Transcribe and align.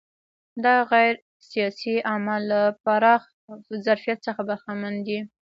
دا 0.65 0.75
غیر 0.91 1.13
سیاسي 1.49 1.95
اعمال 2.11 2.41
له 2.51 2.61
پراخ 2.83 3.21
ظرفیت 3.85 4.19
څخه 4.27 4.41
برخمن 4.49 4.93
دي. 5.07 5.19